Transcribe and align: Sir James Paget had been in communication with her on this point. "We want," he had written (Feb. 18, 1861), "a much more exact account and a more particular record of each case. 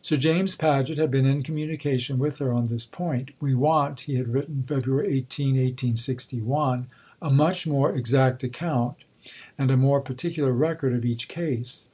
Sir 0.00 0.16
James 0.16 0.56
Paget 0.56 0.96
had 0.96 1.10
been 1.10 1.26
in 1.26 1.42
communication 1.42 2.18
with 2.18 2.38
her 2.38 2.50
on 2.50 2.68
this 2.68 2.86
point. 2.86 3.32
"We 3.40 3.54
want," 3.54 4.00
he 4.00 4.14
had 4.14 4.28
written 4.28 4.64
(Feb. 4.66 5.04
18, 5.06 5.48
1861), 5.48 6.86
"a 7.20 7.30
much 7.30 7.66
more 7.66 7.94
exact 7.94 8.42
account 8.42 9.04
and 9.58 9.70
a 9.70 9.76
more 9.76 10.00
particular 10.00 10.54
record 10.54 10.94
of 10.94 11.04
each 11.04 11.28
case. 11.28 11.88